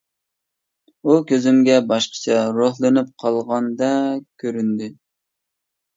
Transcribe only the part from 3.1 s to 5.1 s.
قالغاندەك كۆرۈندى.